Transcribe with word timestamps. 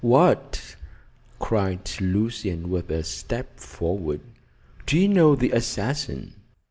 "What!" 0.03 0.77
cried 1.37 1.81
Lucian, 2.01 2.71
with 2.71 2.89
a 2.89 3.03
step 3.03 3.59
forward. 3.59 4.21
"Do 4.87 4.97
you 4.97 5.07
know 5.07 5.35
the 5.35 5.51
assassin?" 5.51 6.33